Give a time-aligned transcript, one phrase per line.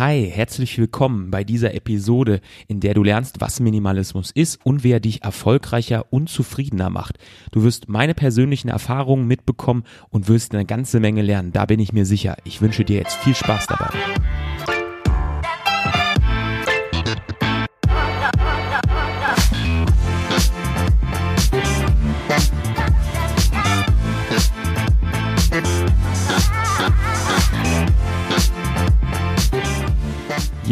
[0.00, 4.98] Hi, herzlich willkommen bei dieser Episode, in der du lernst, was Minimalismus ist und wer
[4.98, 7.18] dich erfolgreicher und zufriedener macht.
[7.52, 11.92] Du wirst meine persönlichen Erfahrungen mitbekommen und wirst eine ganze Menge lernen, da bin ich
[11.92, 12.38] mir sicher.
[12.44, 13.90] Ich wünsche dir jetzt viel Spaß dabei.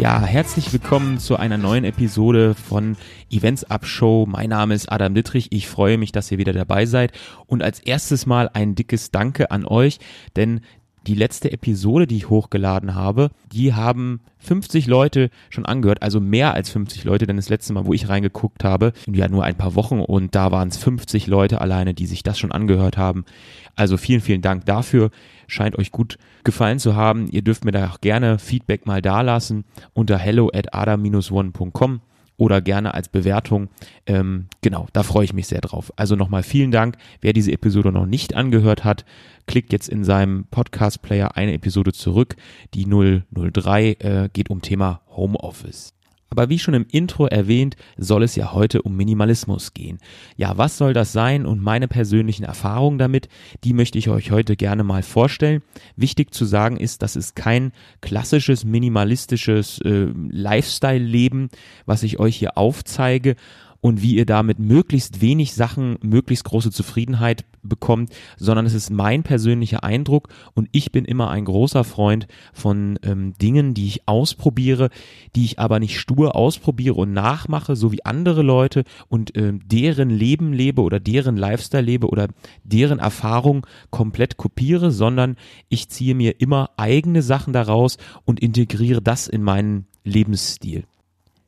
[0.09, 2.97] Ja, herzlich willkommen zu einer neuen Episode von
[3.29, 4.25] Events Up Show.
[4.27, 5.51] Mein Name ist Adam Dittrich.
[5.51, 7.11] Ich freue mich, dass ihr wieder dabei seid.
[7.45, 9.99] Und als erstes mal ein dickes Danke an euch,
[10.35, 10.61] denn
[11.09, 16.53] die letzte Episode, die ich hochgeladen habe, die haben 50 Leute schon angehört, also mehr
[16.53, 19.73] als 50 Leute, denn das letzte Mal, wo ich reingeguckt habe, ja nur ein paar
[19.73, 23.25] Wochen und da waren es 50 Leute alleine, die sich das schon angehört haben.
[23.75, 25.09] Also vielen, vielen Dank dafür.
[25.47, 27.27] Scheint euch gut gefallen zu haben.
[27.31, 32.01] Ihr dürft mir da auch gerne Feedback mal dalassen unter hello at adam-one.com
[32.39, 33.67] oder gerne als Bewertung.
[34.07, 35.93] Ähm, genau, da freue ich mich sehr drauf.
[35.97, 36.95] Also nochmal vielen Dank.
[37.21, 39.05] Wer diese Episode noch nicht angehört hat,
[39.45, 42.35] klickt jetzt in seinem Podcast-Player eine Episode zurück.
[42.73, 45.98] Die 003 äh, geht um Thema Homeoffice.
[46.29, 49.99] Aber wie schon im Intro erwähnt, soll es ja heute um Minimalismus gehen.
[50.37, 53.29] Ja, was soll das sein und meine persönlichen Erfahrungen damit,
[53.63, 55.61] die möchte ich euch heute gerne mal vorstellen.
[55.95, 61.49] Wichtig zu sagen ist, dass es kein klassisches minimalistisches äh, Lifestyle-Leben,
[61.85, 63.35] was ich euch hier aufzeige
[63.81, 69.23] und wie ihr damit möglichst wenig Sachen, möglichst große Zufriedenheit bekommt, sondern es ist mein
[69.23, 74.89] persönlicher Eindruck und ich bin immer ein großer Freund von ähm, Dingen, die ich ausprobiere,
[75.35, 80.09] die ich aber nicht stur ausprobiere und nachmache, so wie andere Leute und ähm, deren
[80.09, 82.27] Leben lebe oder deren Lifestyle lebe oder
[82.63, 85.35] deren Erfahrung komplett kopiere, sondern
[85.69, 90.85] ich ziehe mir immer eigene Sachen daraus und integriere das in meinen Lebensstil.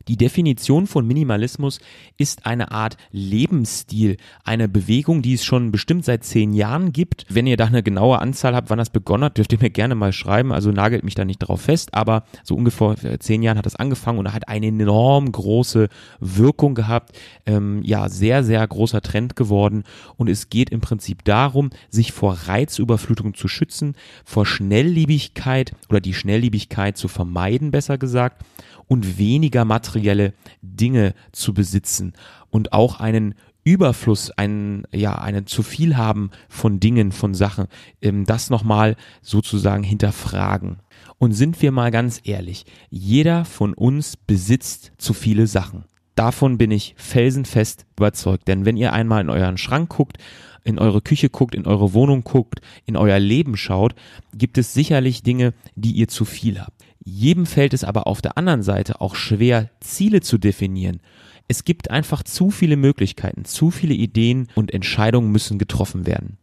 [0.07, 1.79] Die Definition von Minimalismus
[2.17, 7.25] ist eine Art Lebensstil, eine Bewegung, die es schon bestimmt seit zehn Jahren gibt.
[7.29, 9.95] Wenn ihr da eine genaue Anzahl habt, wann das begonnen hat, dürft ihr mir gerne
[9.95, 10.51] mal schreiben.
[10.51, 14.19] Also nagelt mich da nicht drauf fest, aber so ungefähr zehn Jahren hat das angefangen
[14.19, 15.89] und hat eine enorm große
[16.19, 17.17] Wirkung gehabt.
[17.45, 19.83] Ähm, ja, sehr, sehr großer Trend geworden.
[20.17, 23.95] Und es geht im Prinzip darum, sich vor Reizüberflutung zu schützen,
[24.25, 28.43] vor Schnelllebigkeit oder die Schnelllebigkeit zu vermeiden, besser gesagt
[28.91, 32.11] und weniger materielle Dinge zu besitzen
[32.49, 37.67] und auch einen Überfluss, einen, ja, einen zu viel haben von Dingen, von Sachen,
[38.01, 40.79] ähm, das nochmal sozusagen hinterfragen.
[41.19, 45.85] Und sind wir mal ganz ehrlich, jeder von uns besitzt zu viele Sachen.
[46.15, 50.17] Davon bin ich felsenfest überzeugt, denn wenn ihr einmal in euren Schrank guckt,
[50.65, 53.95] in eure Küche guckt, in eure Wohnung guckt, in euer Leben schaut,
[54.33, 56.80] gibt es sicherlich Dinge, die ihr zu viel habt.
[57.03, 61.01] Jedem fällt es aber auf der anderen Seite auch schwer, Ziele zu definieren.
[61.47, 66.37] Es gibt einfach zu viele Möglichkeiten, zu viele Ideen und Entscheidungen müssen getroffen werden.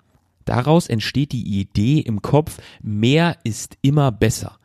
[0.45, 4.59] Daraus entsteht die Idee im Kopf, mehr ist immer besser.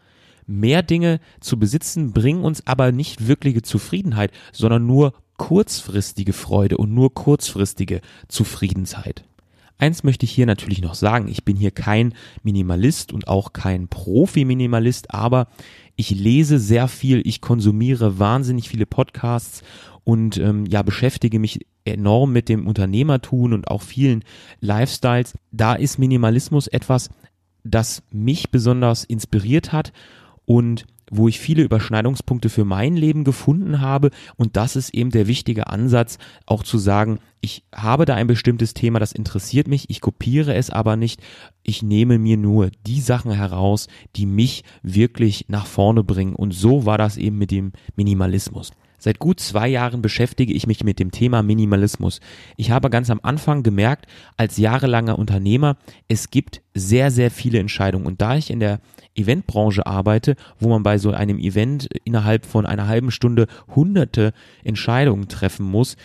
[0.47, 6.93] Mehr Dinge zu besitzen bringen uns aber nicht wirkliche Zufriedenheit, sondern nur kurzfristige Freude und
[6.93, 9.25] nur kurzfristige Zufriedenheit.
[9.77, 12.13] Eins möchte ich hier natürlich noch sagen, ich bin hier kein
[12.43, 15.47] Minimalist und auch kein Profi-Minimalist, aber
[15.95, 19.61] ich lese sehr viel, ich konsumiere wahnsinnig viele Podcasts
[20.03, 24.23] und ähm, ja, beschäftige mich enorm mit dem Unternehmertun und auch vielen
[24.59, 25.33] Lifestyles.
[25.51, 27.09] Da ist Minimalismus etwas,
[27.63, 29.93] das mich besonders inspiriert hat
[30.45, 34.09] und wo ich viele Überschneidungspunkte für mein Leben gefunden habe.
[34.35, 38.73] Und das ist eben der wichtige Ansatz, auch zu sagen, ich habe da ein bestimmtes
[38.73, 41.21] Thema, das interessiert mich, ich kopiere es aber nicht,
[41.61, 46.35] ich nehme mir nur die Sachen heraus, die mich wirklich nach vorne bringen.
[46.35, 48.71] Und so war das eben mit dem Minimalismus.
[48.97, 52.21] Seit gut zwei Jahren beschäftige ich mich mit dem Thema Minimalismus.
[52.55, 54.05] Ich habe ganz am Anfang gemerkt,
[54.37, 55.75] als jahrelanger Unternehmer,
[56.07, 58.05] es gibt sehr, sehr viele Entscheidungen.
[58.05, 58.79] Und da ich in der
[59.15, 64.31] Eventbranche arbeite, wo man bei so einem Event innerhalb von einer halben Stunde hunderte
[64.63, 65.97] Entscheidungen treffen muss,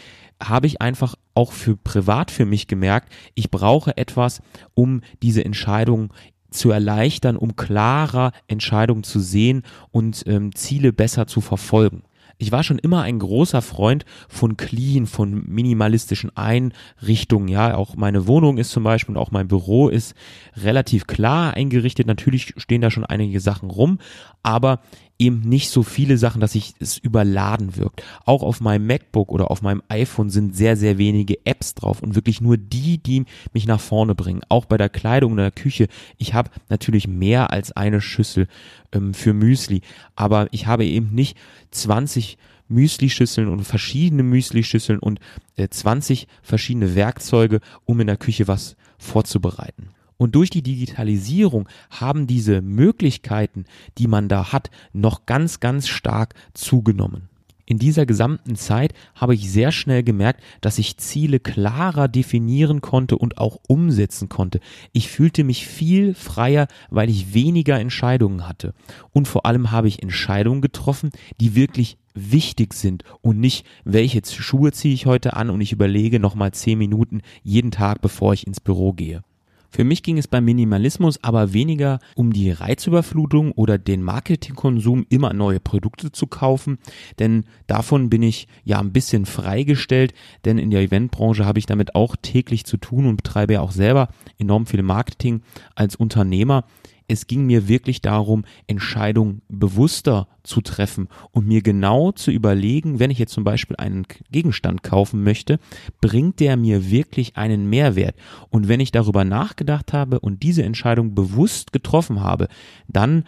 [0.43, 4.41] habe ich einfach auch für privat für mich gemerkt, ich brauche etwas,
[4.75, 6.11] um diese Entscheidungen
[6.51, 12.03] zu erleichtern, um klarer Entscheidungen zu sehen und ähm, Ziele besser zu verfolgen.
[12.41, 17.49] Ich war schon immer ein großer Freund von clean, von minimalistischen Einrichtungen.
[17.49, 20.15] Ja, auch meine Wohnung ist zum Beispiel und auch mein Büro ist
[20.57, 22.07] relativ klar eingerichtet.
[22.07, 23.99] Natürlich stehen da schon einige Sachen rum,
[24.45, 24.81] aber
[25.19, 28.03] eben nicht so viele Sachen, dass ich es überladen wirkt.
[28.25, 32.15] Auch auf meinem MacBook oder auf meinem iPhone sind sehr, sehr wenige Apps drauf und
[32.15, 34.43] wirklich nur die, die mich nach vorne bringen.
[34.49, 35.89] Auch bei der Kleidung in der Küche.
[36.19, 38.47] Ich habe natürlich mehr als eine Schüssel
[38.93, 39.83] ähm, für Müsli,
[40.15, 41.37] aber ich habe eben nicht
[41.73, 42.39] 20
[42.69, 45.21] Müslischüsseln und verschiedene Müslischüsseln und
[45.57, 49.91] äh, 20 verschiedene Werkzeuge, um in der Küche was vorzubereiten.
[50.19, 53.65] Und durch die Digitalisierung haben diese Möglichkeiten,
[53.97, 57.29] die man da hat, noch ganz, ganz stark zugenommen.
[57.67, 63.19] In dieser gesamten Zeit habe ich sehr schnell gemerkt, dass ich Ziele klarer definieren konnte
[63.19, 64.61] und auch umsetzen konnte.
[64.93, 68.73] Ich fühlte mich viel freier, weil ich weniger Entscheidungen hatte.
[69.13, 71.11] Und vor allem habe ich Entscheidungen getroffen,
[71.43, 76.19] die wirklich wichtig sind und nicht, welche Schuhe ziehe ich heute an und ich überlege
[76.19, 79.23] nochmal zehn Minuten jeden Tag, bevor ich ins Büro gehe.
[79.71, 85.33] Für mich ging es beim Minimalismus aber weniger um die Reizüberflutung oder den Marketingkonsum, immer
[85.35, 86.79] neue Produkte zu kaufen,
[87.19, 91.95] denn davon bin ich ja ein bisschen freigestellt, denn in der Eventbranche habe ich damit
[91.95, 95.43] auch täglich zu tun und betreibe ja auch selber enorm viel Marketing
[95.75, 96.65] als Unternehmer
[97.09, 103.11] es ging mir wirklich darum, Entscheidungen bewusster zu treffen und mir genau zu überlegen, wenn
[103.11, 105.59] ich jetzt zum Beispiel einen Gegenstand kaufen möchte,
[106.01, 108.15] bringt der mir wirklich einen Mehrwert?
[108.51, 112.49] Und wenn ich darüber nachgedacht habe und diese Entscheidung bewusst getroffen habe,
[112.87, 113.25] dann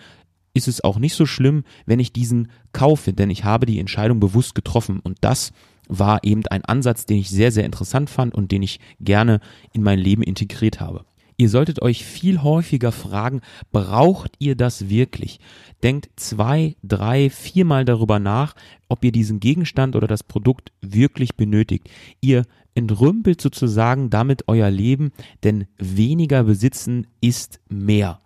[0.53, 4.21] ist es auch nicht so schlimm, wenn ich diesen kaufe, denn ich habe die Entscheidung
[4.21, 5.53] bewusst getroffen und das
[5.89, 9.41] war eben ein Ansatz, den ich sehr, sehr interessant fand und den ich gerne
[9.73, 11.05] in mein Leben integriert habe.
[11.41, 13.41] Ihr solltet euch viel häufiger fragen,
[13.73, 15.41] braucht ihr das wirklich?
[15.83, 18.55] Denkt zwei, drei, viermal darüber nach,
[18.91, 21.89] ob ihr diesen Gegenstand oder das Produkt wirklich benötigt.
[22.21, 22.45] Ihr
[22.75, 28.21] entrümpelt sozusagen damit euer Leben, denn weniger besitzen ist mehr.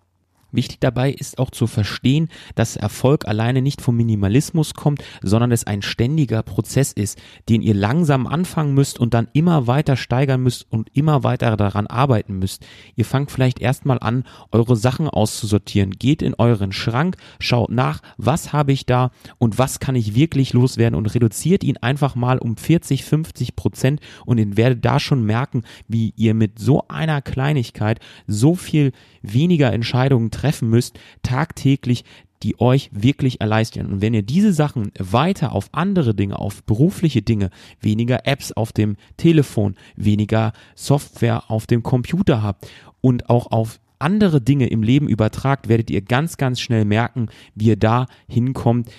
[0.55, 5.67] Wichtig dabei ist auch zu verstehen, dass Erfolg alleine nicht vom Minimalismus kommt, sondern es
[5.67, 7.19] ein ständiger Prozess ist,
[7.49, 11.87] den ihr langsam anfangen müsst und dann immer weiter steigern müsst und immer weiter daran
[11.87, 12.65] arbeiten müsst.
[12.95, 15.91] Ihr fangt vielleicht erstmal an, eure Sachen auszusortieren.
[15.91, 20.53] Geht in euren Schrank, schaut nach, was habe ich da und was kann ich wirklich
[20.53, 25.23] loswerden und reduziert ihn einfach mal um 40, 50 Prozent und ihr werdet da schon
[25.25, 28.93] merken, wie ihr mit so einer Kleinigkeit so viel
[29.33, 32.03] weniger Entscheidungen treffen müsst, tagtäglich,
[32.43, 33.87] die euch wirklich erleichtern.
[33.87, 37.49] Und wenn ihr diese Sachen weiter auf andere Dinge, auf berufliche Dinge,
[37.79, 42.67] weniger Apps auf dem Telefon, weniger Software auf dem Computer habt
[43.01, 47.67] und auch auf andere Dinge im Leben übertragt, werdet ihr ganz, ganz schnell merken, wie
[47.67, 48.91] ihr da hinkommt,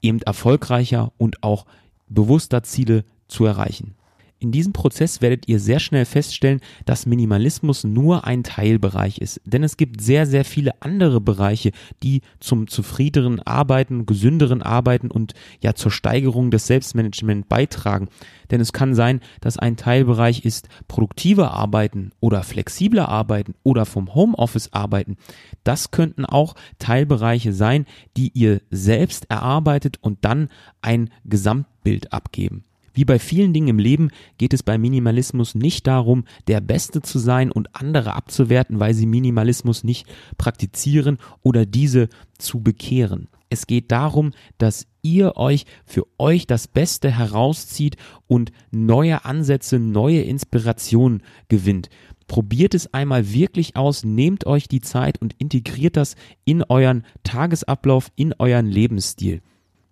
[0.00, 1.66] eben erfolgreicher und auch
[2.08, 3.97] bewusster Ziele zu erreichen.
[4.40, 9.40] In diesem Prozess werdet ihr sehr schnell feststellen, dass Minimalismus nur ein Teilbereich ist.
[9.44, 11.72] Denn es gibt sehr, sehr viele andere Bereiche,
[12.04, 18.08] die zum zufriedeneren Arbeiten, gesünderen Arbeiten und ja zur Steigerung des Selbstmanagements beitragen.
[18.52, 24.14] Denn es kann sein, dass ein Teilbereich ist produktive Arbeiten oder flexible Arbeiten oder vom
[24.14, 25.16] Homeoffice arbeiten.
[25.64, 27.86] Das könnten auch Teilbereiche sein,
[28.16, 30.48] die ihr selbst erarbeitet und dann
[30.80, 32.62] ein Gesamtbild abgeben.
[32.98, 37.20] Wie bei vielen Dingen im Leben geht es beim Minimalismus nicht darum, der Beste zu
[37.20, 42.08] sein und andere abzuwerten, weil sie Minimalismus nicht praktizieren oder diese
[42.38, 43.28] zu bekehren.
[43.50, 50.22] Es geht darum, dass ihr euch für euch das Beste herauszieht und neue Ansätze, neue
[50.22, 51.90] Inspirationen gewinnt.
[52.26, 58.10] Probiert es einmal wirklich aus, nehmt euch die Zeit und integriert das in euren Tagesablauf,
[58.16, 59.40] in euren Lebensstil.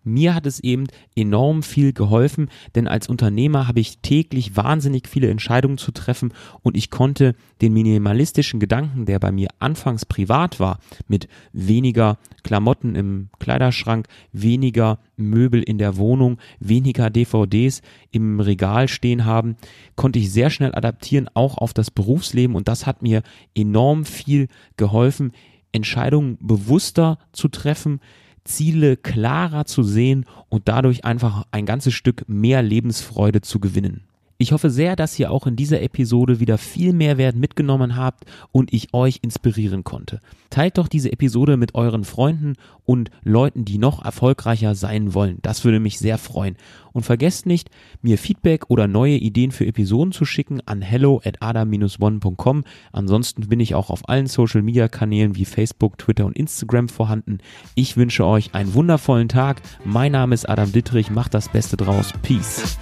[0.06, 0.86] Mir hat es eben
[1.16, 6.32] enorm viel geholfen, denn als Unternehmer habe ich täglich wahnsinnig viele Entscheidungen zu treffen
[6.62, 12.94] und ich konnte den minimalistischen Gedanken, der bei mir anfangs privat war, mit weniger Klamotten
[12.94, 17.82] im Kleiderschrank, weniger Möbel in der Wohnung, weniger DVDs
[18.12, 19.56] im Regal stehen haben,
[19.96, 22.54] konnte ich sehr schnell adaptieren, auch auf das Berufsleben.
[22.54, 23.24] Und das hat mir
[23.56, 24.46] enorm viel
[24.76, 25.32] geholfen,
[25.72, 28.00] Entscheidungen bewusster zu treffen,
[28.46, 34.04] Ziele klarer zu sehen und dadurch einfach ein ganzes Stück mehr Lebensfreude zu gewinnen.
[34.38, 38.70] Ich hoffe sehr, dass ihr auch in dieser Episode wieder viel Mehrwert mitgenommen habt und
[38.72, 40.20] ich euch inspirieren konnte.
[40.50, 45.38] Teilt doch diese Episode mit euren Freunden und Leuten, die noch erfolgreicher sein wollen.
[45.40, 46.56] Das würde mich sehr freuen.
[46.92, 47.70] Und vergesst nicht,
[48.02, 52.64] mir Feedback oder neue Ideen für Episoden zu schicken an hello at adam-one.com.
[52.92, 57.38] Ansonsten bin ich auch auf allen Social Media Kanälen wie Facebook, Twitter und Instagram vorhanden.
[57.74, 59.62] Ich wünsche euch einen wundervollen Tag.
[59.84, 61.10] Mein Name ist Adam Dittrich.
[61.10, 62.12] Macht das Beste draus.
[62.22, 62.78] Peace.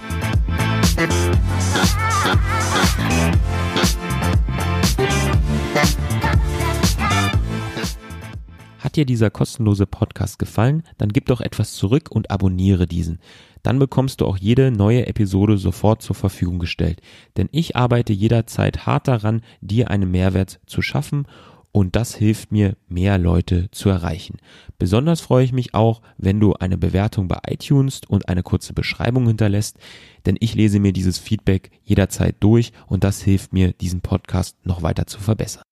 [8.95, 13.19] Dir dieser kostenlose Podcast gefallen, dann gib doch etwas zurück und abonniere diesen.
[13.61, 17.01] Dann bekommst du auch jede neue Episode sofort zur Verfügung gestellt.
[17.35, 21.27] Denn ich arbeite jederzeit hart daran, dir einen Mehrwert zu schaffen
[21.73, 24.37] und das hilft mir, mehr Leute zu erreichen.
[24.79, 29.27] Besonders freue ich mich auch, wenn du eine Bewertung bei iTunes und eine kurze Beschreibung
[29.27, 29.77] hinterlässt,
[30.25, 34.83] denn ich lese mir dieses Feedback jederzeit durch und das hilft mir, diesen Podcast noch
[34.83, 35.63] weiter zu verbessern.